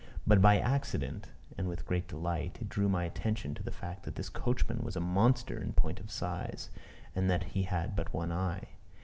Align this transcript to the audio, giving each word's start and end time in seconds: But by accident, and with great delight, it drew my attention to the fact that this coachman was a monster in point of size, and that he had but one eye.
But 0.25 0.41
by 0.41 0.57
accident, 0.59 1.27
and 1.59 1.67
with 1.67 1.85
great 1.85 2.07
delight, 2.07 2.57
it 2.59 2.69
drew 2.69 2.89
my 2.89 3.03
attention 3.03 3.53
to 3.53 3.61
the 3.61 3.69
fact 3.69 4.01
that 4.01 4.15
this 4.15 4.29
coachman 4.29 4.79
was 4.81 4.95
a 4.95 4.99
monster 4.99 5.59
in 5.61 5.73
point 5.73 5.99
of 5.99 6.09
size, 6.09 6.71
and 7.13 7.29
that 7.29 7.43
he 7.43 7.61
had 7.61 7.95
but 7.95 8.11
one 8.11 8.31
eye. 8.31 8.69